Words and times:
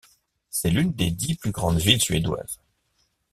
C'est 0.49 0.71
l'une 0.71 0.93
des 0.93 1.11
dix 1.11 1.35
plus 1.35 1.51
grandes 1.51 1.77
villes 1.77 2.01
suédoises. 2.01 2.59